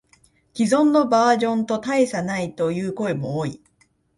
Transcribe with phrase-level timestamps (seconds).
[0.55, 3.61] 既存のバージョンと大差ないという声も多い